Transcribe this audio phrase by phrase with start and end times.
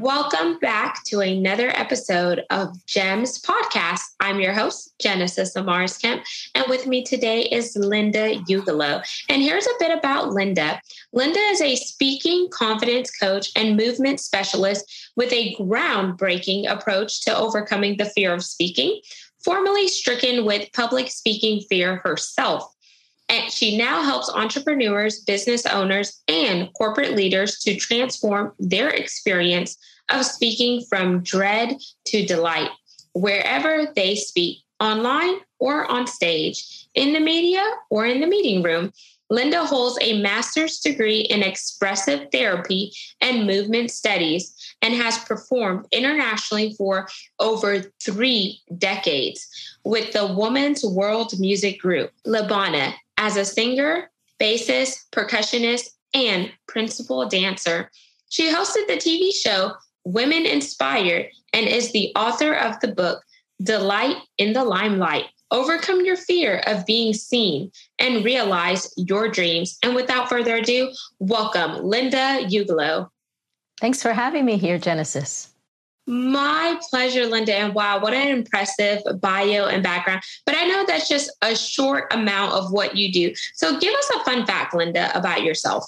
[0.00, 4.00] Welcome back to another episode of GEMS podcast.
[4.18, 6.24] I'm your host, Genesis Amaris Kemp,
[6.54, 9.04] and with me today is Linda Ugelow.
[9.28, 10.80] And here's a bit about Linda.
[11.12, 17.98] Linda is a speaking confidence coach and movement specialist with a groundbreaking approach to overcoming
[17.98, 19.02] the fear of speaking,
[19.44, 22.74] formerly stricken with public speaking fear herself.
[23.30, 29.78] And she now helps entrepreneurs, business owners, and corporate leaders to transform their experience
[30.10, 32.70] of speaking from dread to delight,
[33.12, 38.92] wherever they speak, online or on stage, in the media or in the meeting room.
[39.32, 46.74] Linda holds a master's degree in expressive therapy and movement studies and has performed internationally
[46.76, 47.06] for
[47.38, 49.46] over three decades
[49.84, 57.90] with the Women's World Music Group, Libana, as a singer, bassist, percussionist, and principal dancer.
[58.30, 63.22] She hosted the TV show Women Inspired and is the author of the book
[63.62, 65.26] Delight in the Limelight.
[65.50, 69.76] Overcome your fear of being seen and realize your dreams.
[69.82, 73.10] And without further ado, welcome Linda Ugelow.
[73.80, 75.50] Thanks for having me here, Genesis.
[76.06, 77.54] My pleasure, Linda.
[77.54, 80.22] And wow, what an impressive bio and background.
[80.44, 83.34] But I know that's just a short amount of what you do.
[83.54, 85.84] So give us a fun fact, Linda, about yourself.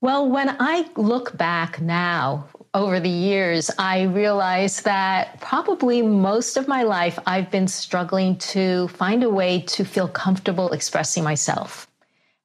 [0.00, 6.66] Well, when I look back now over the years, I realize that probably most of
[6.66, 11.86] my life I've been struggling to find a way to feel comfortable expressing myself.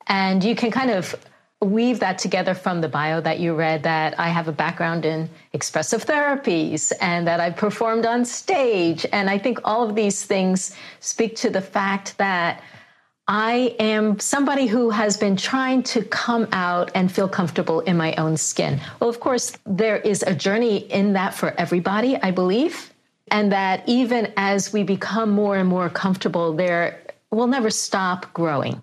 [0.08, 1.16] And you can kind of
[1.66, 5.30] weave that together from the bio that you read that I have a background in
[5.54, 9.06] expressive therapies and that I've performed on stage.
[9.12, 12.62] And I think all of these things speak to the fact that
[13.28, 18.14] I am somebody who has been trying to come out and feel comfortable in my
[18.16, 18.80] own skin.
[19.00, 22.94] Well, of course, there is a journey in that for everybody, I believe.
[23.30, 27.02] And that even as we become more and more comfortable, there
[27.32, 28.82] will never stop growing.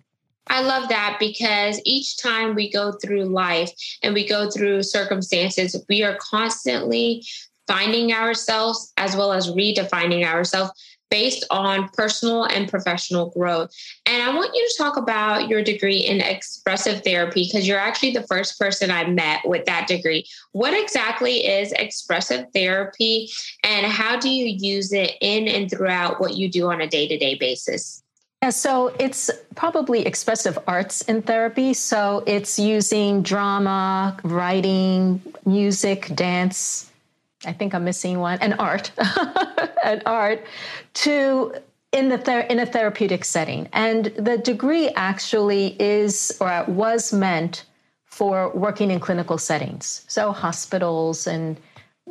[0.49, 3.71] I love that because each time we go through life
[4.03, 7.25] and we go through circumstances, we are constantly
[7.67, 10.73] finding ourselves as well as redefining ourselves
[11.13, 13.71] based on personal and professional growth.
[14.07, 18.13] And I want you to talk about your degree in expressive therapy because you're actually
[18.13, 20.25] the first person I met with that degree.
[20.53, 23.29] What exactly is expressive therapy
[23.63, 27.07] and how do you use it in and throughout what you do on a day
[27.07, 28.02] to day basis?
[28.43, 31.75] Yeah, so it's probably expressive arts in therapy.
[31.75, 36.91] So it's using drama, writing, music, dance,
[37.45, 38.91] I think I'm missing one, and art,
[39.85, 40.45] and art
[40.95, 41.55] to
[41.93, 43.69] in the ther- in a therapeutic setting.
[43.73, 47.65] And the degree actually is or was meant
[48.07, 51.59] for working in clinical settings, so hospitals and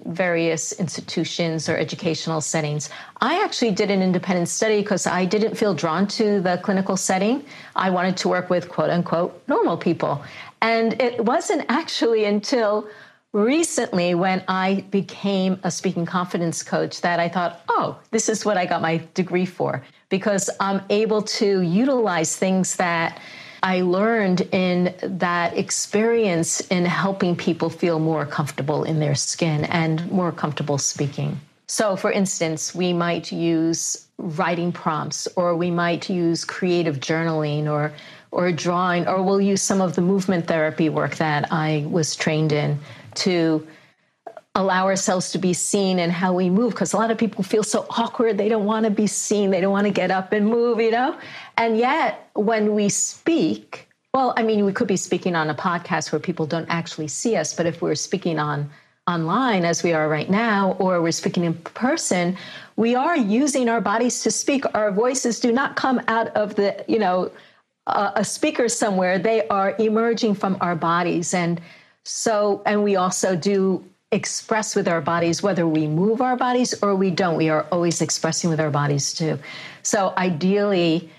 [0.06, 2.90] various institutions or educational settings.
[3.20, 7.44] I actually did an independent study because I didn't feel drawn to the clinical setting.
[7.76, 10.24] I wanted to work with quote unquote normal people.
[10.62, 12.88] And it wasn't actually until
[13.34, 18.58] recently when I became a speaking confidence coach that I thought, oh, this is what
[18.58, 23.20] I got my degree for because I'm able to utilize things that
[23.64, 30.12] I learned in that experience in helping people feel more comfortable in their skin and
[30.12, 31.40] more comfortable speaking.
[31.68, 37.94] So, for instance, we might use writing prompts, or we might use creative journaling, or
[38.32, 42.52] or drawing, or we'll use some of the movement therapy work that I was trained
[42.52, 42.80] in
[43.16, 43.68] to
[44.56, 47.64] allow ourselves to be seen and how we move because a lot of people feel
[47.64, 48.38] so awkward.
[48.38, 49.50] They don't want to be seen.
[49.50, 51.18] They don't want to get up and move you know?
[51.58, 56.12] And yet when we speak well i mean we could be speaking on a podcast
[56.12, 58.70] where people don't actually see us but if we're speaking on
[59.08, 62.38] online as we are right now or we're speaking in person
[62.76, 64.66] we are using our bodies to speak.
[64.74, 67.32] Our voices do not come out of the you know
[67.88, 69.20] a speaker somewhere.
[69.20, 71.34] They are emerging from our bodies.
[71.34, 71.60] And
[72.04, 76.96] so, and we also do express with our bodies, whether we move our bodies or
[76.96, 77.38] we don't.
[77.38, 79.40] We are always expressing with our bodies too.
[79.84, 81.10] So, ideally,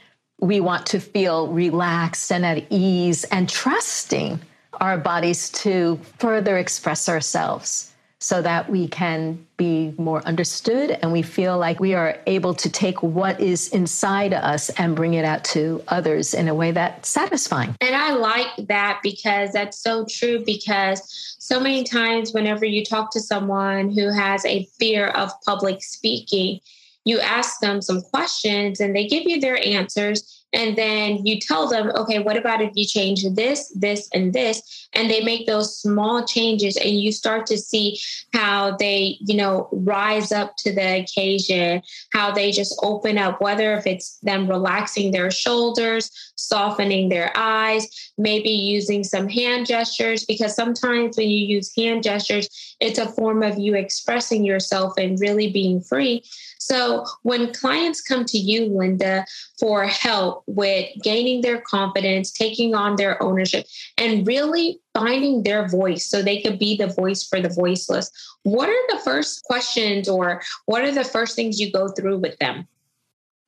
[0.41, 4.41] we want to feel relaxed and at ease and trusting
[4.81, 7.92] our bodies to further express ourselves.
[8.23, 12.71] So that we can be more understood and we feel like we are able to
[12.71, 17.09] take what is inside us and bring it out to others in a way that's
[17.09, 17.75] satisfying.
[17.81, 21.03] And I like that because that's so true because
[21.41, 26.61] so many times whenever you talk to someone who has a fear of public speaking,
[27.05, 31.69] you ask them some questions and they give you their answers and then you tell
[31.69, 34.89] them okay what about if you change this this and this?
[34.95, 37.99] And they make those small changes and you start to see
[38.33, 41.83] how they you know rise up to the occasion
[42.13, 48.13] how they just open up whether if it's them relaxing their shoulders softening their eyes
[48.19, 53.43] maybe using some hand gestures because sometimes when you use hand gestures it's a form
[53.43, 56.23] of you expressing yourself and really being free
[56.63, 59.27] so when clients come to you, Linda,
[59.59, 63.67] for help with gaining their confidence, taking on their ownership,
[63.99, 68.11] and really finding their voice so they could be the voice for the voiceless,
[68.45, 72.39] what are the first questions or what are the first things you go through with
[72.39, 72.69] them?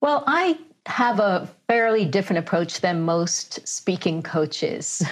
[0.00, 5.02] Well, I have a fairly different approach than most speaking coaches.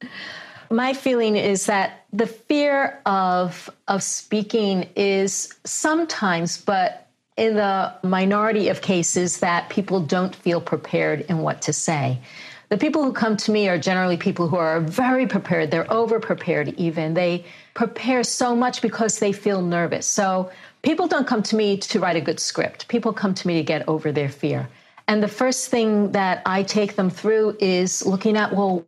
[0.70, 7.03] My feeling is that the fear of of speaking is sometimes, but
[7.36, 12.20] in the minority of cases that people don't feel prepared in what to say.
[12.68, 15.70] The people who come to me are generally people who are very prepared.
[15.70, 17.14] They're over prepared, even.
[17.14, 17.44] They
[17.74, 20.06] prepare so much because they feel nervous.
[20.06, 20.50] So
[20.82, 22.88] people don't come to me to write a good script.
[22.88, 24.68] People come to me to get over their fear.
[25.06, 28.86] And the first thing that I take them through is looking at, well,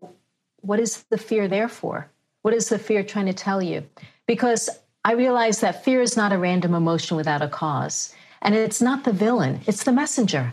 [0.63, 2.09] what is the fear there for?
[2.43, 3.85] What is the fear trying to tell you?
[4.27, 4.71] Because
[5.05, 8.15] I realize that fear is not a random emotion without a cause.
[8.43, 10.53] And it's not the villain, it's the messenger.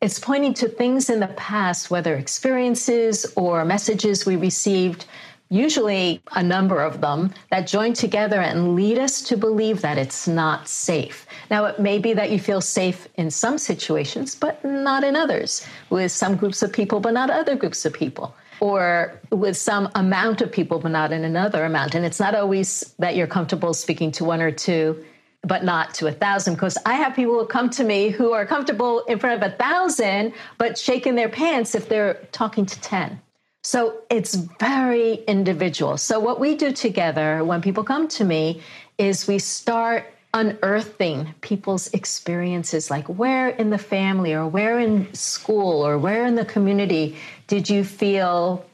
[0.00, 5.06] It's pointing to things in the past, whether experiences or messages we received,
[5.48, 10.28] usually a number of them, that join together and lead us to believe that it's
[10.28, 11.26] not safe.
[11.50, 15.66] Now, it may be that you feel safe in some situations, but not in others,
[15.90, 20.40] with some groups of people, but not other groups of people or with some amount
[20.40, 21.94] of people, but not in another amount.
[21.94, 25.04] And it's not always that you're comfortable speaking to one or two
[25.44, 28.46] but not to a thousand because I have people who come to me who are
[28.46, 33.20] comfortable in front of a thousand, but shaking their pants if they're talking to 10.
[33.62, 35.96] So it's very individual.
[35.96, 38.60] So, what we do together when people come to me
[38.98, 40.04] is we start
[40.34, 46.34] unearthing people's experiences like where in the family or where in school or where in
[46.34, 48.64] the community did you feel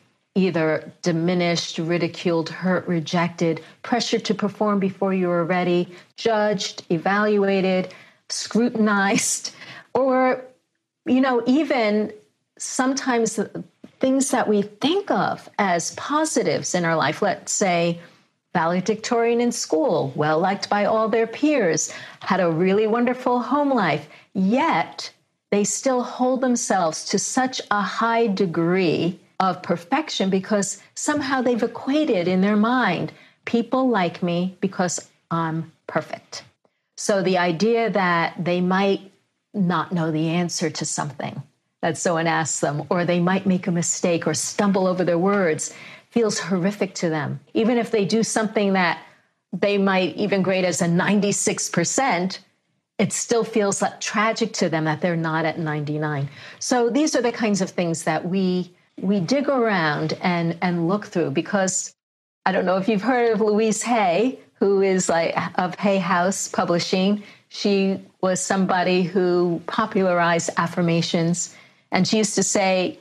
[0.46, 7.92] either diminished, ridiculed, hurt, rejected, pressured to perform before you were ready, judged, evaluated,
[8.28, 9.54] scrutinized,
[9.94, 10.44] or,
[11.06, 12.12] you know, even
[12.58, 13.38] sometimes
[14.00, 17.22] things that we think of as positives in our life.
[17.22, 18.00] Let's say,
[18.52, 24.08] valedictorian in school, well liked by all their peers, had a really wonderful home life,
[24.34, 25.12] yet
[25.50, 32.28] they still hold themselves to such a high degree of perfection because somehow they've equated
[32.28, 33.12] in their mind
[33.46, 36.44] people like me because I'm perfect.
[36.96, 39.10] So the idea that they might
[39.54, 41.42] not know the answer to something
[41.80, 45.74] that someone asks them, or they might make a mistake or stumble over their words,
[46.10, 47.40] feels horrific to them.
[47.54, 49.02] Even if they do something that
[49.52, 52.38] they might even grade as a 96%,
[52.98, 56.28] it still feels like tragic to them that they're not at 99.
[56.58, 61.06] So these are the kinds of things that we we dig around and and look
[61.06, 61.94] through because
[62.46, 66.48] I don't know if you've heard of Louise Hay, who is like of Hay House
[66.48, 67.22] Publishing.
[67.48, 71.54] She was somebody who popularized affirmations,
[71.90, 72.98] and she used to say,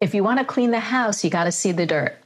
[0.00, 2.16] "If you want to clean the house, you got to see the dirt."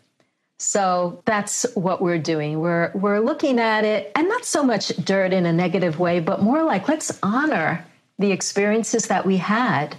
[0.59, 2.61] So that's what we're doing.
[2.61, 6.43] We're we're looking at it, and not so much dirt in a negative way, but
[6.43, 7.85] more like let's honor
[8.19, 9.97] the experiences that we had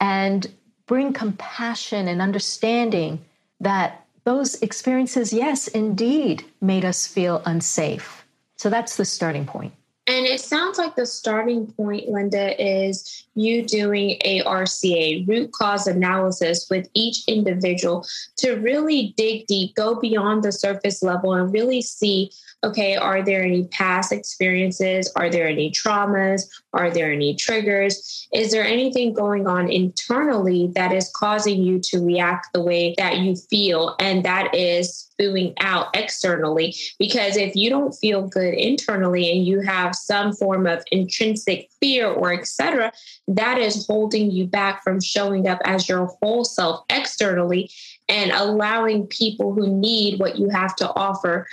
[0.00, 0.46] and
[0.86, 3.24] bring compassion and understanding
[3.60, 8.24] that those experiences, yes, indeed, made us feel unsafe.
[8.56, 9.72] So that's the starting point.
[10.08, 15.88] And it sounds like the starting point, Linda, is you doing a RCA, root cause
[15.88, 21.82] analysis with each individual to really dig deep, go beyond the surface level, and really
[21.82, 22.30] see
[22.66, 25.10] okay, are there any past experiences?
[25.16, 26.42] Are there any traumas?
[26.72, 28.28] Are there any triggers?
[28.32, 33.18] Is there anything going on internally that is causing you to react the way that
[33.18, 33.94] you feel?
[34.00, 36.74] And that is spewing out externally.
[36.98, 42.08] Because if you don't feel good internally and you have some form of intrinsic fear
[42.08, 42.92] or etc.,
[43.28, 47.70] that is holding you back from showing up as your whole self externally
[48.08, 51.46] and allowing people who need what you have to offer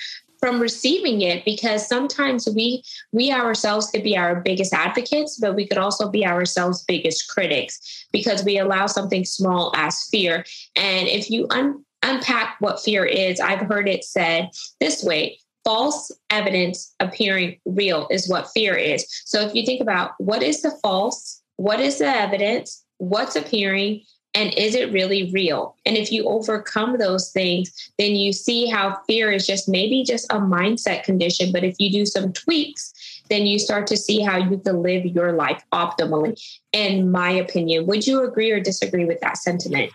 [0.43, 2.83] from receiving it because sometimes we
[3.13, 8.05] we ourselves could be our biggest advocates but we could also be ourselves biggest critics
[8.12, 10.43] because we allow something small as fear.
[10.75, 14.50] And if you un- unpack what fear is i've heard it said
[14.81, 19.05] this way false evidence appearing real is what fear is.
[19.23, 24.01] So if you think about what is the false what is the evidence what's appearing
[24.35, 25.75] and is it really real?
[25.85, 30.31] And if you overcome those things then you see how fear is just maybe just
[30.31, 31.51] a mindset condition.
[31.51, 32.93] But if you do some tweaks
[33.29, 36.39] then you start to see how you can live your life optimally
[36.71, 37.85] in my opinion.
[37.87, 39.91] Would you agree or disagree with that sentiment?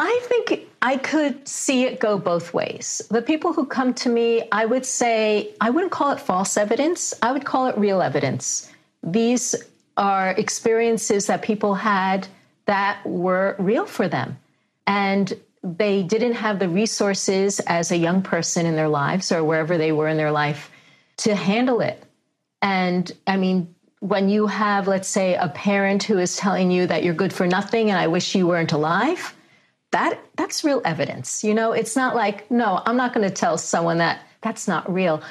[0.00, 3.02] I think I could see it go both ways.
[3.10, 7.12] The people who come to me, I would say, I wouldn't call it false evidence,
[7.20, 8.70] I would call it real evidence.
[9.02, 9.56] These
[9.96, 12.28] are experiences that people had
[12.68, 14.38] that were real for them.
[14.86, 15.32] And
[15.64, 19.90] they didn't have the resources as a young person in their lives or wherever they
[19.90, 20.70] were in their life
[21.18, 22.02] to handle it.
[22.60, 27.02] And I mean, when you have, let's say, a parent who is telling you that
[27.02, 29.34] you're good for nothing and I wish you weren't alive,
[29.90, 31.42] that that's real evidence.
[31.42, 34.92] You know, it's not like, no, I'm not going to tell someone that that's not
[34.92, 35.22] real.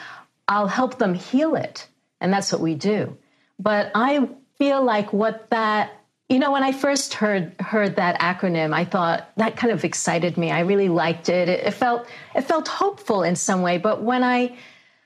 [0.48, 1.88] I'll help them heal it.
[2.20, 3.16] And that's what we do.
[3.60, 4.28] But I
[4.58, 5.97] feel like what that
[6.30, 10.38] you know, when I first heard heard that acronym, I thought that kind of excited
[10.38, 10.52] me.
[10.52, 11.48] I really liked it.
[11.48, 13.78] It, it felt it felt hopeful in some way.
[13.78, 14.58] But when I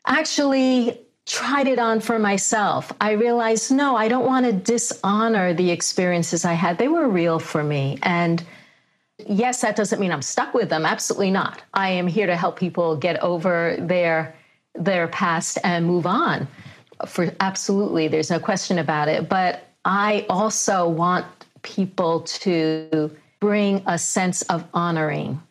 [0.07, 5.69] actually tried it on for myself, I realized no, I don't want to dishonor the
[5.69, 6.79] experiences I had.
[6.79, 8.43] They were real for me, and
[9.27, 10.87] yes, that doesn't mean I'm stuck with them.
[10.87, 11.61] Absolutely not.
[11.75, 14.35] I am here to help people get over their
[14.73, 16.47] their past and move on.
[17.05, 19.29] For absolutely, there's no question about it.
[19.29, 21.25] But I also want
[21.63, 25.41] people to bring a sense of honoring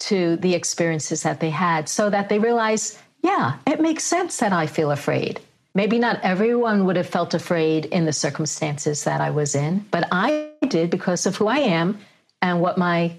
[0.00, 4.52] to the experiences that they had so that they realize, yeah, it makes sense that
[4.52, 5.40] I feel afraid.
[5.74, 10.06] Maybe not everyone would have felt afraid in the circumstances that I was in, but
[10.12, 11.98] I did because of who I am
[12.42, 13.16] and what my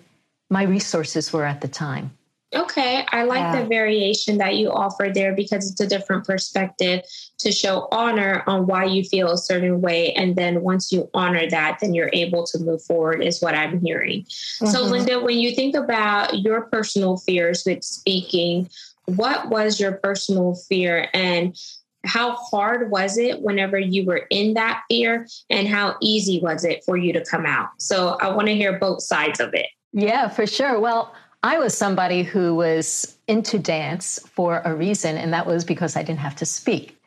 [0.50, 2.12] my resources were at the time.
[2.56, 3.62] Okay, I like yeah.
[3.62, 7.02] the variation that you offer there because it's a different perspective
[7.40, 10.14] to show honor on why you feel a certain way.
[10.14, 13.82] And then once you honor that, then you're able to move forward, is what I'm
[13.82, 14.22] hearing.
[14.22, 14.68] Mm-hmm.
[14.68, 18.70] So, Linda, when you think about your personal fears with speaking,
[19.06, 21.58] what was your personal fear and
[22.06, 26.84] how hard was it whenever you were in that fear and how easy was it
[26.86, 27.70] for you to come out?
[27.80, 29.68] So, I want to hear both sides of it.
[29.92, 30.80] Yeah, for sure.
[30.80, 35.96] Well, I was somebody who was into dance for a reason, and that was because
[35.96, 37.00] I didn't have to speak.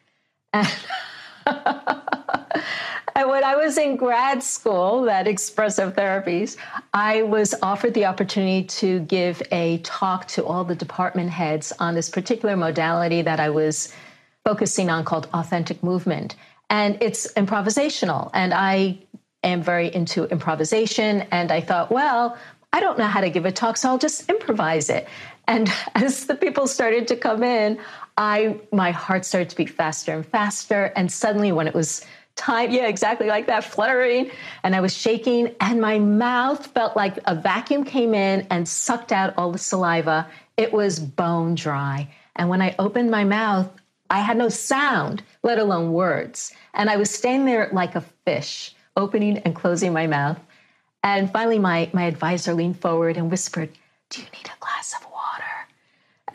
[3.17, 6.57] And, when I was in grad school, that expressive therapies,
[6.95, 11.97] I was offered the opportunity to give a talk to all the department heads on
[11.97, 13.93] this particular modality that I was
[14.45, 16.37] focusing on called authentic movement.
[16.71, 18.31] And it's improvisational.
[18.35, 18.99] And I
[19.43, 21.23] am very into improvisation.
[21.33, 22.39] And I thought, well,
[22.73, 25.09] I don't know how to give a talk, so I'll just improvise it.
[25.47, 27.79] And as the people started to come in,
[28.17, 30.93] I my heart started to beat faster and faster.
[30.97, 32.05] And suddenly, when it was
[32.37, 34.31] time, yeah, exactly like that, fluttering,
[34.63, 39.13] and I was shaking, and my mouth felt like a vacuum came in and sucked
[39.13, 40.29] out all the saliva.
[40.57, 42.09] It was bone dry.
[42.37, 43.69] And when I opened my mouth,
[44.11, 46.55] I had no sound, let alone words.
[46.75, 50.39] And I was standing there like a fish, opening and closing my mouth.
[51.03, 53.71] And finally, my, my advisor leaned forward and whispered,
[54.11, 55.45] Do you need a glass of water?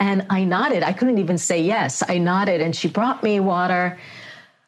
[0.00, 0.82] And I nodded.
[0.82, 2.02] I couldn't even say yes.
[2.08, 3.98] I nodded, and she brought me water.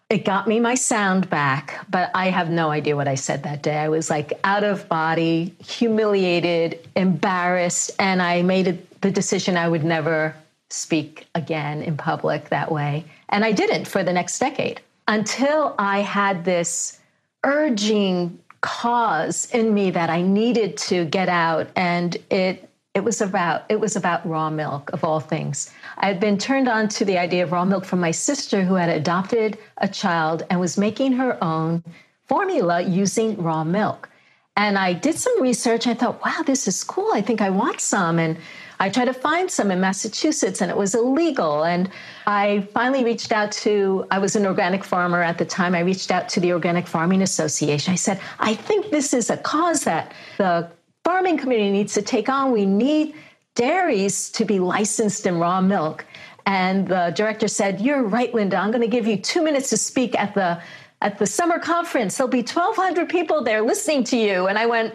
[0.08, 3.62] It got me my sound back, but I have no idea what I said that
[3.62, 3.76] day.
[3.76, 9.82] I was like out of body, humiliated, embarrassed, and I made the decision I would
[9.82, 10.34] never
[10.70, 13.04] speak again in public that way.
[13.30, 17.00] And I didn't for the next decade until I had this
[17.44, 23.64] urging cause in me that I needed to get out and it it was about
[23.68, 25.70] it was about raw milk of all things.
[25.98, 28.74] I had been turned on to the idea of raw milk from my sister who
[28.74, 31.84] had adopted a child and was making her own
[32.24, 34.08] formula using raw milk.
[34.56, 35.86] And I did some research.
[35.86, 37.12] I thought, wow, this is cool.
[37.12, 38.18] I think I want some.
[38.18, 38.38] And
[38.78, 41.64] I tried to find some in Massachusetts and it was illegal.
[41.64, 41.90] And
[42.26, 45.74] I finally reached out to, I was an organic farmer at the time.
[45.74, 47.92] I reached out to the Organic Farming Association.
[47.92, 50.70] I said, I think this is a cause that the
[51.04, 52.52] farming community needs to take on.
[52.52, 53.14] We need
[53.54, 56.04] dairies to be licensed in raw milk.
[56.44, 58.56] And the director said, You're right, Linda.
[58.56, 60.62] I'm going to give you two minutes to speak at the
[61.02, 62.16] at the summer conference.
[62.16, 64.46] There'll be 1,200 people there listening to you.
[64.46, 64.94] And I went,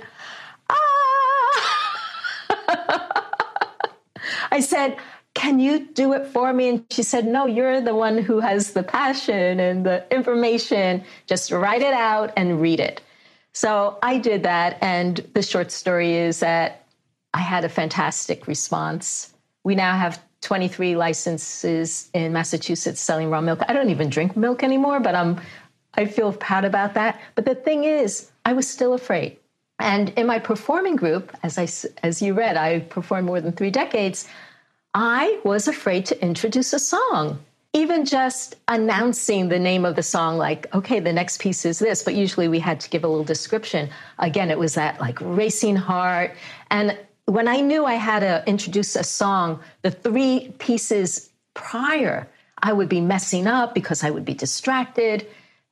[4.51, 4.97] I said,
[5.33, 6.69] Can you do it for me?
[6.69, 11.03] And she said, No, you're the one who has the passion and the information.
[11.27, 13.01] Just write it out and read it.
[13.53, 14.77] So I did that.
[14.81, 16.85] And the short story is that
[17.33, 19.33] I had a fantastic response.
[19.63, 23.59] We now have 23 licenses in Massachusetts selling raw milk.
[23.67, 25.39] I don't even drink milk anymore, but I'm
[25.93, 27.19] I feel proud about that.
[27.35, 29.37] But the thing is, I was still afraid.
[29.81, 31.67] And in my performing group, as I
[32.03, 34.27] as you read, I performed more than 3 decades,
[34.93, 37.39] I was afraid to introduce a song.
[37.73, 42.03] Even just announcing the name of the song, like, okay, the next piece is this,
[42.03, 43.89] but usually we had to give a little description.
[44.19, 46.35] Again, it was that like racing heart.
[46.69, 52.27] And when I knew I had to introduce a song, the three pieces prior,
[52.61, 55.25] I would be messing up because I would be distracted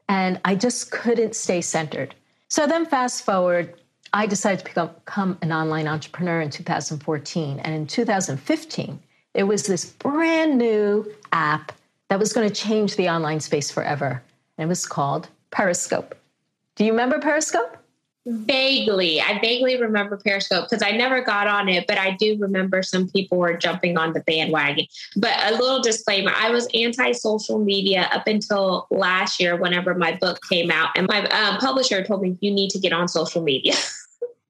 [0.08, 2.16] and I just couldn't stay centered.
[2.48, 3.76] So then, fast forward,
[4.14, 7.60] I decided to become, an online entrepreneur in 2014.
[7.60, 9.00] And in 2015,
[9.34, 11.72] there was this brand new app
[12.10, 14.22] that was going to change the online space forever.
[14.58, 16.16] And it was called Periscope.
[16.76, 17.78] Do you remember Periscope?
[18.26, 19.22] Vaguely.
[19.22, 23.08] I vaguely remember Periscope because I never got on it, but I do remember some
[23.10, 24.86] people were jumping on the bandwagon.
[25.16, 30.16] But a little disclaimer I was anti social media up until last year, whenever my
[30.16, 30.90] book came out.
[30.96, 33.74] And my um, publisher told me, you need to get on social media.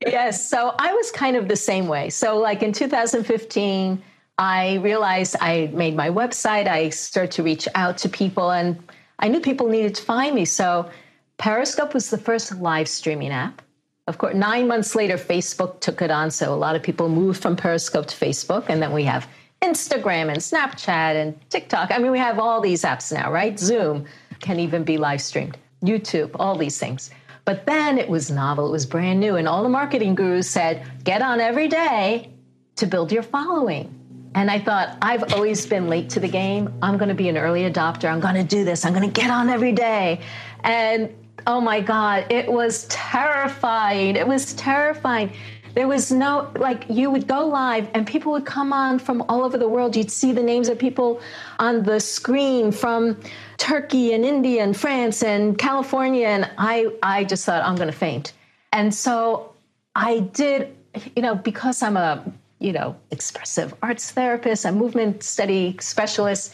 [0.05, 0.49] yes.
[0.49, 2.09] So I was kind of the same way.
[2.09, 4.01] So, like in 2015,
[4.37, 8.81] I realized I made my website, I started to reach out to people, and
[9.19, 10.45] I knew people needed to find me.
[10.45, 10.89] So,
[11.37, 13.61] Periscope was the first live streaming app.
[14.07, 16.31] Of course, nine months later, Facebook took it on.
[16.31, 18.65] So a lot of people moved from Periscope to Facebook.
[18.67, 19.27] And then we have
[19.61, 21.91] Instagram and Snapchat and TikTok.
[21.91, 23.59] I mean, we have all these apps now, right?
[23.59, 24.05] Zoom
[24.39, 27.11] can even be live streamed, YouTube, all these things.
[27.49, 29.35] But then it was novel, it was brand new.
[29.37, 32.29] And all the marketing gurus said, get on every day
[32.75, 33.91] to build your following.
[34.35, 36.71] And I thought, I've always been late to the game.
[36.83, 38.07] I'm going to be an early adopter.
[38.07, 38.85] I'm going to do this.
[38.85, 40.21] I'm going to get on every day.
[40.63, 41.11] And
[41.47, 44.15] oh my God, it was terrifying.
[44.15, 45.33] It was terrifying.
[45.73, 49.43] There was no, like, you would go live and people would come on from all
[49.43, 49.95] over the world.
[49.95, 51.19] You'd see the names of people
[51.57, 53.19] on the screen from
[53.59, 56.27] Turkey and India and France and California.
[56.27, 58.33] And I, I just thought, I'm going to faint.
[58.71, 59.53] And so
[59.95, 60.75] I did,
[61.15, 62.23] you know, because I'm a,
[62.59, 66.53] you know, expressive arts therapist, a movement study specialist.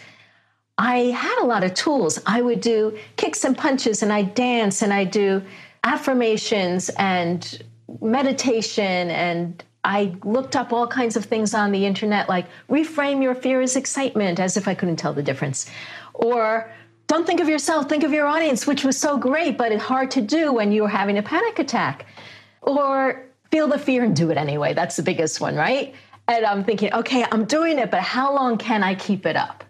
[0.77, 2.19] I had a lot of tools.
[2.25, 5.43] I would do kicks and punches and I dance and I do
[5.83, 7.63] affirmations and
[8.01, 13.35] meditation and I looked up all kinds of things on the internet like reframe your
[13.35, 15.69] fear as excitement as if I couldn't tell the difference.
[16.15, 16.71] Or
[17.07, 20.11] don't think of yourself, think of your audience, which was so great, but it's hard
[20.11, 22.05] to do when you're having a panic attack.
[22.61, 24.73] Or feel the fear and do it anyway.
[24.73, 25.93] That's the biggest one, right?
[26.27, 29.63] And I'm thinking, okay, I'm doing it, but how long can I keep it up?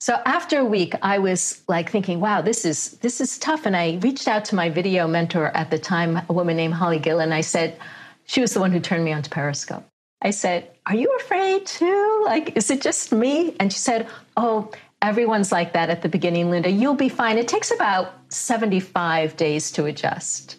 [0.00, 3.66] So after a week, I was like thinking, wow, this is this is tough.
[3.66, 6.98] And I reached out to my video mentor at the time, a woman named Holly
[6.98, 7.78] Gill, and I said,
[8.26, 9.84] she was the one who turned me on to Periscope.
[10.22, 12.22] I said, Are you afraid too?
[12.24, 13.54] Like, is it just me?
[13.60, 14.70] And she said, Oh,
[15.02, 16.70] everyone's like that at the beginning, Linda.
[16.70, 17.36] You'll be fine.
[17.36, 20.56] It takes about 75 days to adjust.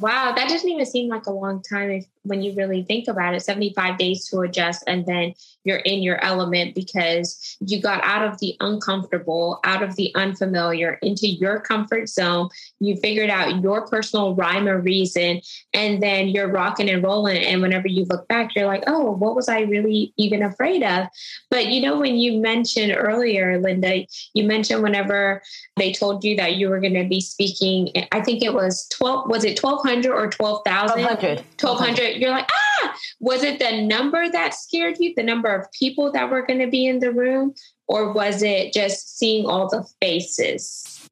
[0.00, 3.34] Wow, that doesn't even seem like a long time if, when you really think about
[3.34, 5.34] it 75 days to adjust, and then
[5.64, 10.98] you're in your element because you got out of the uncomfortable, out of the unfamiliar,
[11.02, 12.48] into your comfort zone.
[12.80, 15.40] You figured out your personal rhyme or reason,
[15.72, 17.42] and then you're rocking and rolling.
[17.42, 21.08] And whenever you look back, you're like, oh, what was I really even afraid of?
[21.50, 25.42] But you know, when you mentioned earlier, Linda, you mentioned whenever
[25.76, 29.28] they told you that you were going to be speaking, I think it was 12,
[29.28, 31.00] was it 1200 or 12,000?
[31.00, 31.44] 1200.
[31.60, 32.13] 1200.
[32.16, 36.30] You're like, ah, was it the number that scared you, the number of people that
[36.30, 37.54] were going to be in the room?
[37.86, 41.08] Or was it just seeing all the faces?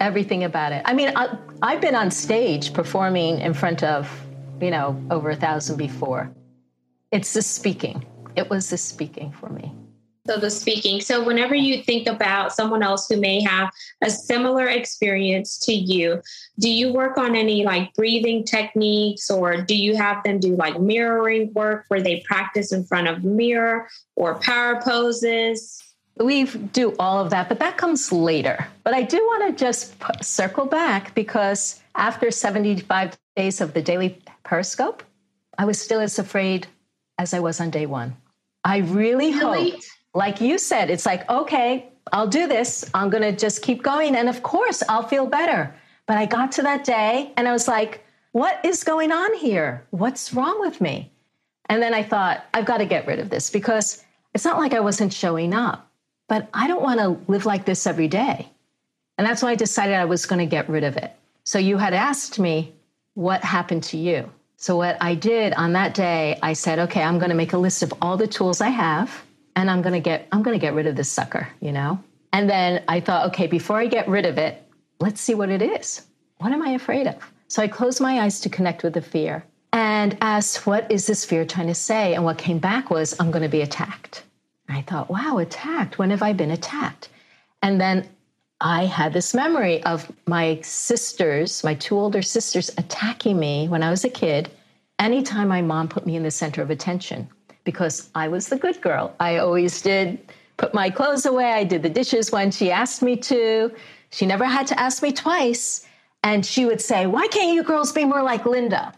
[0.00, 0.82] Everything about it.
[0.84, 4.08] I mean, I, I've been on stage performing in front of,
[4.60, 6.30] you know, over a thousand before.
[7.10, 8.04] It's the speaking.
[8.36, 9.74] It was the speaking for me.
[10.28, 11.00] So the speaking.
[11.00, 13.70] So whenever you think about someone else who may have
[14.02, 16.20] a similar experience to you,
[16.58, 20.78] do you work on any like breathing techniques or do you have them do like
[20.78, 25.82] mirroring work where they practice in front of mirror or power poses?
[26.18, 28.66] We do all of that, but that comes later.
[28.84, 34.18] But I do want to just circle back because after 75 days of the daily
[34.44, 35.02] Periscope,
[35.56, 36.66] I was still as afraid
[37.16, 38.14] as I was on day one.
[38.62, 39.70] I really, really?
[39.70, 39.80] hope
[40.14, 42.88] like you said, it's like, okay, I'll do this.
[42.94, 44.16] I'm going to just keep going.
[44.16, 45.74] And of course, I'll feel better.
[46.06, 49.86] But I got to that day and I was like, what is going on here?
[49.90, 51.12] What's wrong with me?
[51.68, 54.72] And then I thought, I've got to get rid of this because it's not like
[54.72, 55.90] I wasn't showing up,
[56.28, 58.48] but I don't want to live like this every day.
[59.18, 61.12] And that's why I decided I was going to get rid of it.
[61.44, 62.72] So you had asked me,
[63.14, 64.30] what happened to you?
[64.56, 67.58] So what I did on that day, I said, okay, I'm going to make a
[67.58, 69.24] list of all the tools I have
[69.58, 71.98] and I'm going to get I'm going to get rid of this sucker, you know?
[72.32, 74.62] And then I thought, okay, before I get rid of it,
[75.00, 76.02] let's see what it is.
[76.38, 77.16] What am I afraid of?
[77.48, 81.24] So I closed my eyes to connect with the fear and asked, what is this
[81.24, 82.14] fear trying to say?
[82.14, 84.22] And what came back was, I'm going to be attacked.
[84.68, 85.98] I thought, wow, attacked.
[85.98, 87.08] When have I been attacked?
[87.62, 88.08] And then
[88.60, 93.90] I had this memory of my sisters, my two older sisters, attacking me when I
[93.90, 94.50] was a kid
[95.00, 97.28] anytime my mom put me in the center of attention
[97.68, 99.14] because I was the good girl.
[99.20, 100.18] I always did
[100.56, 101.52] put my clothes away.
[101.52, 103.70] I did the dishes when she asked me to.
[104.08, 105.86] She never had to ask me twice.
[106.22, 108.94] And she would say, Why can't you girls be more like Linda?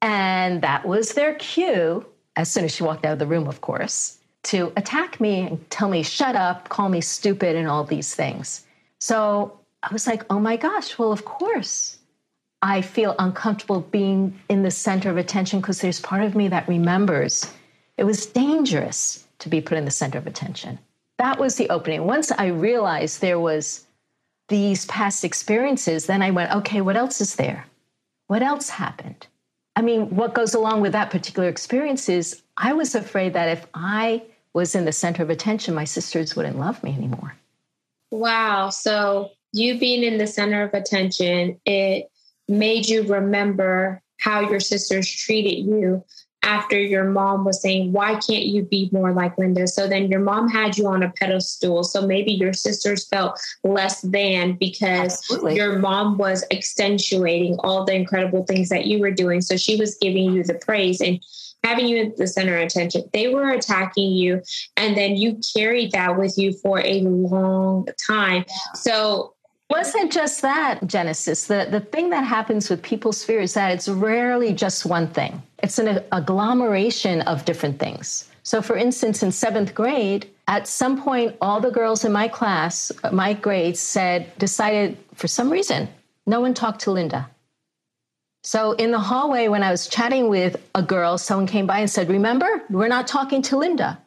[0.00, 3.60] And that was their cue, as soon as she walked out of the room, of
[3.60, 8.14] course, to attack me and tell me, Shut up, call me stupid, and all these
[8.14, 8.64] things.
[8.98, 11.98] So I was like, oh my gosh, well, of course.
[12.62, 16.66] I feel uncomfortable being in the center of attention because there's part of me that
[16.66, 17.52] remembers
[17.96, 20.78] it was dangerous to be put in the center of attention.
[21.18, 22.06] That was the opening.
[22.06, 23.86] Once I realized there was
[24.48, 27.66] these past experiences, then I went, okay, what else is there?
[28.26, 29.26] What else happened?
[29.74, 33.66] I mean, what goes along with that particular experience is I was afraid that if
[33.74, 37.34] I was in the center of attention, my sisters wouldn't love me anymore.
[38.10, 38.70] Wow.
[38.70, 42.10] So you being in the center of attention, it
[42.48, 46.04] made you remember how your sisters treated you
[46.46, 49.66] after your mom was saying, Why can't you be more like Linda?
[49.66, 51.84] So then your mom had you on a pedestal.
[51.84, 55.56] So maybe your sisters felt less than because Absolutely.
[55.56, 59.40] your mom was accentuating all the incredible things that you were doing.
[59.40, 61.00] So she was giving you the praise.
[61.00, 61.20] And
[61.64, 63.02] having you at the center of attention.
[63.12, 64.40] They were attacking you,
[64.76, 68.44] and then you carried that with you for a long time.
[68.74, 69.34] So
[69.68, 73.88] wasn't just that genesis the, the thing that happens with people's fear is that it's
[73.88, 79.74] rarely just one thing it's an agglomeration of different things so for instance in seventh
[79.74, 85.28] grade at some point all the girls in my class my grades said decided for
[85.28, 85.88] some reason
[86.26, 87.28] no one talked to linda
[88.46, 91.90] so in the hallway, when I was chatting with a girl, someone came by and
[91.90, 94.00] said, Remember, we're not talking to Linda.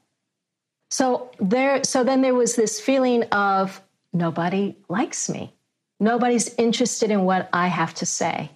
[0.89, 3.81] So there, so then there was this feeling of
[4.13, 5.53] nobody likes me.
[5.99, 8.49] Nobody's interested in what I have to say.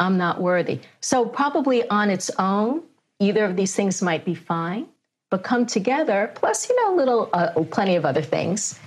[0.00, 0.80] I'm not worthy.
[1.00, 2.82] So probably on its own,
[3.18, 4.86] either of these things might be fine,
[5.30, 8.78] but come together, plus, you know, little, uh, plenty of other things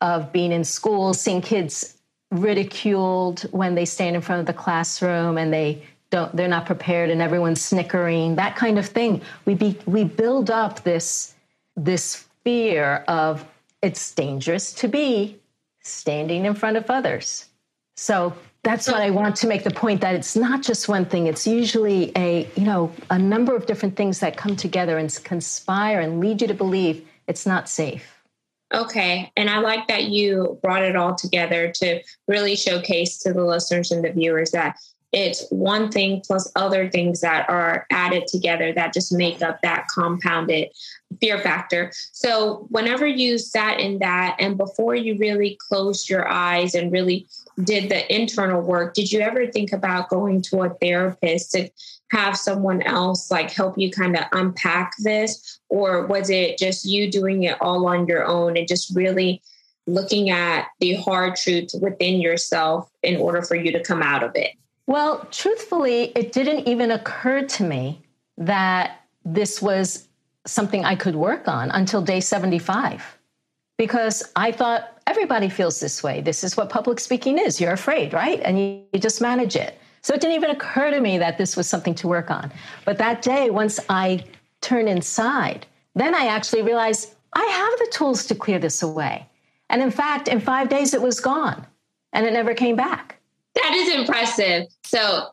[0.00, 1.96] of being in school, seeing kids
[2.30, 7.10] ridiculed when they stand in front of the classroom and they don't they're not prepared
[7.10, 11.34] and everyone's snickering that kind of thing we be, we build up this
[11.76, 13.44] this fear of
[13.82, 15.38] it's dangerous to be
[15.82, 17.46] standing in front of others
[17.96, 18.34] so
[18.66, 21.46] that's what i want to make the point that it's not just one thing it's
[21.46, 26.18] usually a you know a number of different things that come together and conspire and
[26.18, 28.12] lead you to believe it's not safe
[28.74, 29.30] Okay.
[29.36, 33.92] And I like that you brought it all together to really showcase to the listeners
[33.92, 34.76] and the viewers that
[35.12, 39.86] it's one thing plus other things that are added together that just make up that
[39.94, 40.68] compounded
[41.20, 41.92] fear factor.
[42.12, 47.26] So, whenever you sat in that and before you really closed your eyes and really
[47.64, 51.70] did the internal work, did you ever think about going to a therapist to
[52.12, 57.10] have someone else like help you kind of unpack this or was it just you
[57.10, 59.42] doing it all on your own and just really
[59.86, 64.30] looking at the hard truths within yourself in order for you to come out of
[64.34, 64.52] it
[64.86, 68.00] well truthfully it didn't even occur to me
[68.38, 70.05] that this was
[70.46, 73.18] something i could work on until day 75
[73.78, 78.12] because i thought everybody feels this way this is what public speaking is you're afraid
[78.12, 81.36] right and you, you just manage it so it didn't even occur to me that
[81.36, 82.52] this was something to work on.
[82.84, 84.22] But that day, once I
[84.60, 89.26] turned inside, then I actually realized I have the tools to clear this away.
[89.68, 91.66] And in fact, in five days, it was gone
[92.12, 93.18] and it never came back.
[93.56, 94.68] That is impressive.
[94.84, 95.30] So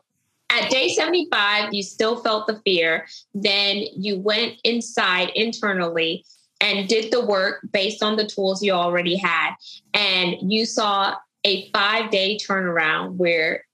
[0.60, 3.06] at day 75, you still felt the fear.
[3.34, 6.24] Then you went inside internally
[6.60, 9.54] and did the work based on the tools you already had.
[9.92, 11.14] And you saw
[11.44, 13.64] a five day turnaround where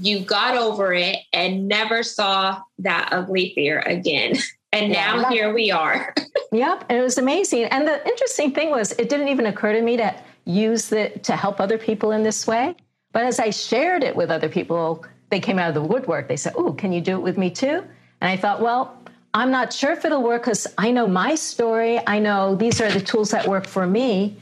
[0.00, 4.36] you got over it and never saw that ugly fear again.
[4.74, 5.30] And now yeah.
[5.30, 6.12] here we are.
[6.52, 7.66] yep, it was amazing.
[7.66, 10.12] And the interesting thing was, it didn't even occur to me to
[10.46, 12.74] use it to help other people in this way.
[13.12, 16.28] But as I shared it with other people, they came out of the woodwork.
[16.28, 17.84] They said, "Oh, can you do it with me too?"
[18.20, 18.96] And I thought, well,
[19.34, 22.00] I'm not sure if it'll work because I know my story.
[22.06, 24.36] I know these are the tools that work for me.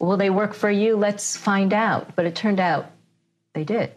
[0.00, 0.96] Will they work for you?
[0.96, 2.16] Let's find out.
[2.16, 2.90] But it turned out
[3.54, 3.92] they did.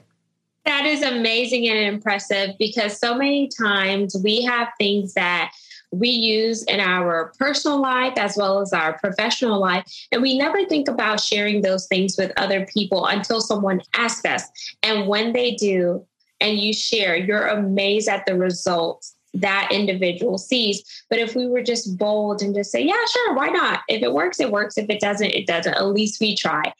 [0.66, 5.52] That is amazing and impressive because so many times we have things that
[5.92, 9.84] we use in our personal life as well as our professional life.
[10.12, 14.44] And we never think about sharing those things with other people until someone asks us.
[14.84, 16.06] And when they do,
[16.42, 20.84] and you share, you're amazed at the results that individual sees.
[21.10, 23.82] But if we were just bold and just say, yeah, sure, why not?
[23.88, 24.78] If it works, it works.
[24.78, 25.74] If it doesn't, it doesn't.
[25.74, 26.74] At least we try.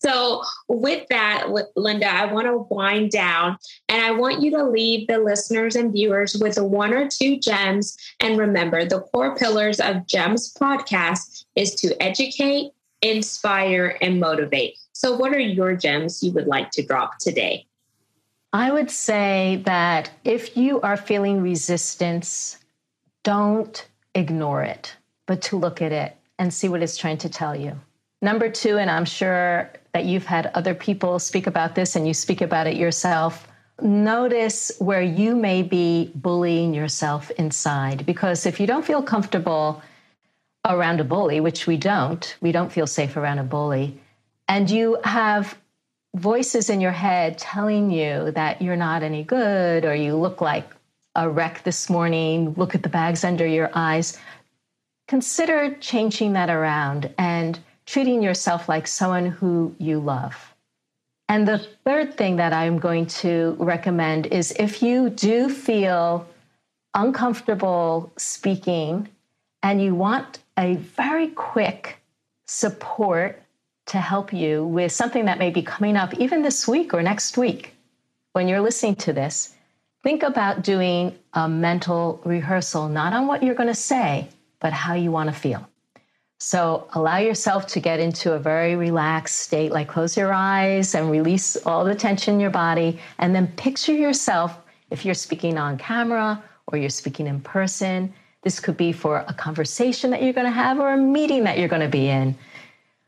[0.00, 5.06] So, with that, Linda, I want to wind down and I want you to leave
[5.06, 7.96] the listeners and viewers with one or two gems.
[8.20, 12.70] And remember, the core pillars of GEMS podcast is to educate,
[13.02, 14.76] inspire, and motivate.
[14.92, 17.67] So, what are your gems you would like to drop today?
[18.52, 22.58] I would say that if you are feeling resistance,
[23.22, 27.54] don't ignore it, but to look at it and see what it's trying to tell
[27.54, 27.78] you.
[28.22, 32.14] Number two, and I'm sure that you've had other people speak about this and you
[32.14, 33.46] speak about it yourself.
[33.80, 38.06] Notice where you may be bullying yourself inside.
[38.06, 39.82] Because if you don't feel comfortable
[40.64, 44.00] around a bully, which we don't, we don't feel safe around a bully,
[44.48, 45.56] and you have
[46.16, 50.74] voices in your head telling you that you're not any good or you look like
[51.14, 54.18] a wreck this morning, look at the bags under your eyes,
[55.06, 60.54] consider changing that around and treating yourself like someone who you love.
[61.28, 66.26] And the third thing that I'm going to recommend is if you do feel
[66.94, 69.08] uncomfortable speaking
[69.62, 71.98] and you want a very quick
[72.46, 73.42] support
[73.88, 77.36] to help you with something that may be coming up even this week or next
[77.36, 77.74] week
[78.32, 79.54] when you're listening to this,
[80.02, 84.28] think about doing a mental rehearsal, not on what you're going to say,
[84.60, 85.68] but how you want to feel.
[86.38, 91.10] So allow yourself to get into a very relaxed state, like close your eyes and
[91.10, 93.00] release all the tension in your body.
[93.18, 94.56] And then picture yourself
[94.90, 98.12] if you're speaking on camera or you're speaking in person.
[98.42, 101.58] This could be for a conversation that you're going to have or a meeting that
[101.58, 102.36] you're going to be in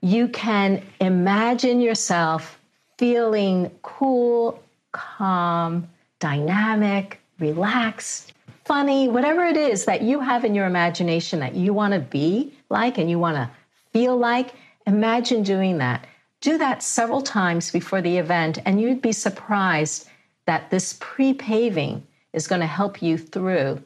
[0.03, 2.59] you can imagine yourself
[2.99, 8.33] feeling cool, calm, dynamic, relaxed,
[8.65, 12.53] funny, whatever it is that you have in your imagination that you want to be
[12.69, 13.51] like and you want to
[13.93, 14.55] feel like.
[14.87, 16.07] Imagine doing that.
[16.41, 20.09] Do that several times before the event, and you'd be surprised
[20.47, 23.83] that this pre paving is going to help you through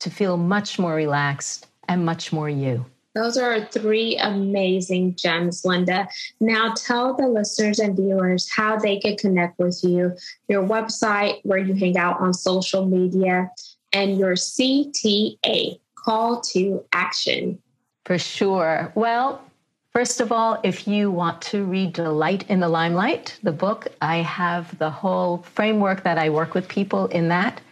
[0.00, 2.84] to feel much more relaxed and much more you.
[3.16, 6.06] Those are three amazing gems, Linda.
[6.38, 10.14] Now tell the listeners and viewers how they can connect with you,
[10.48, 13.50] your website, where you hang out on social media,
[13.90, 17.58] and your CTA, call to action.
[18.04, 18.92] For sure.
[18.94, 19.42] Well,
[19.92, 24.16] First of all, if you want to read Delight in the Limelight, the book, I
[24.16, 27.62] have the whole framework that I work with people in that.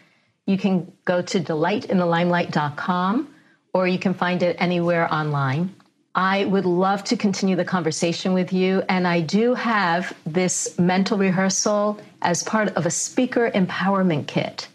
[0.46, 3.33] You can go to delightinthelimelight.com
[3.74, 5.74] or you can find it anywhere online.
[6.14, 8.84] I would love to continue the conversation with you.
[8.88, 14.68] And I do have this mental rehearsal as part of a speaker empowerment kit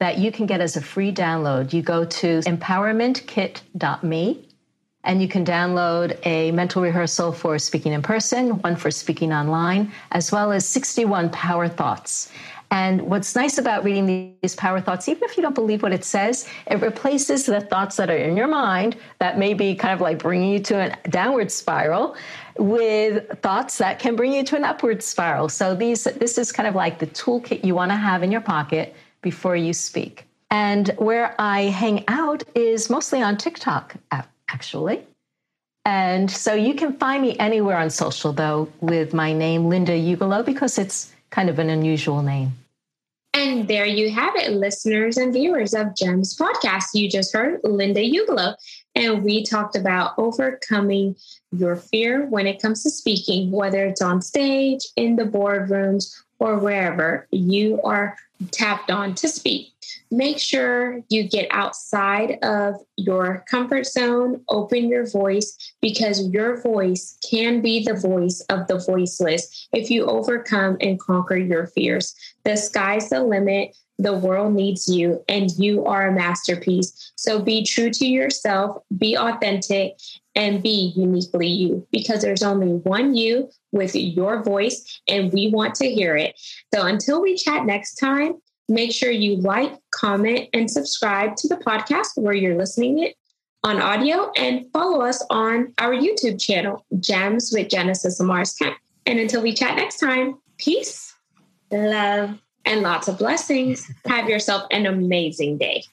[0.00, 1.72] that you can get as a free download.
[1.72, 4.48] You go to empowermentkit.me
[5.04, 9.92] and you can download a mental rehearsal for speaking in person, one for speaking online,
[10.10, 12.32] as well as 61 power thoughts.
[12.72, 16.06] And what's nice about reading these power thoughts, even if you don't believe what it
[16.06, 20.00] says, it replaces the thoughts that are in your mind that may be kind of
[20.00, 22.16] like bringing you to a downward spiral
[22.56, 25.50] with thoughts that can bring you to an upward spiral.
[25.50, 28.40] So these, this is kind of like the toolkit you want to have in your
[28.40, 30.26] pocket before you speak.
[30.50, 33.96] And where I hang out is mostly on TikTok,
[34.48, 35.06] actually.
[35.84, 40.42] And so you can find me anywhere on social, though, with my name, Linda Ugelow,
[40.42, 42.52] because it's kind of an unusual name.
[43.34, 46.88] And there you have it, listeners and viewers of GEMS podcast.
[46.92, 48.56] You just heard Linda Ugelow,
[48.94, 51.16] and we talked about overcoming
[51.50, 56.58] your fear when it comes to speaking, whether it's on stage, in the boardrooms, or
[56.58, 58.16] wherever you are
[58.50, 59.72] tapped on to speak
[60.10, 67.18] make sure you get outside of your comfort zone, open your voice, because your voice
[67.28, 72.14] can be the voice of the voiceless if you overcome and conquer your fears.
[72.44, 73.76] The sky's the limit.
[73.98, 77.12] The world needs you, and you are a masterpiece.
[77.14, 79.92] So be true to yourself, be authentic,
[80.34, 85.76] and be uniquely you because there's only one you with your voice, and we want
[85.76, 86.40] to hear it.
[86.74, 88.40] So until we chat next time,
[88.72, 93.14] Make sure you like, comment, and subscribe to the podcast where you're listening it
[93.62, 98.74] on audio and follow us on our YouTube channel, Gems with Genesis Amaris Kemp.
[99.04, 101.14] And until we chat next time, peace,
[101.70, 103.90] love, and lots of blessings.
[104.06, 105.84] Have yourself an amazing day.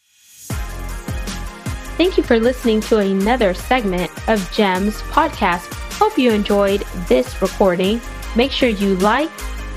[1.98, 5.70] Thank you for listening to another segment of GEMS podcast.
[5.98, 8.00] Hope you enjoyed this recording.
[8.38, 9.30] Make sure you like,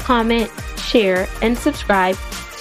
[0.03, 2.17] comment, share, and subscribe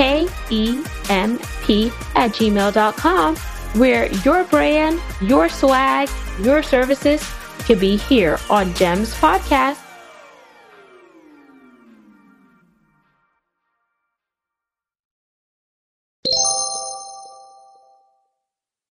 [0.00, 3.36] Kemp, K E M P, at gmail.com,
[3.76, 6.08] where your brand, your swag,
[6.40, 7.22] your services
[7.58, 9.89] can be here on GEMS Podcast.